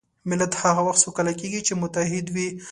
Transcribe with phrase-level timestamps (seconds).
[0.29, 2.49] ملت هغه وخت سوکاله کېږي چې متحد وي.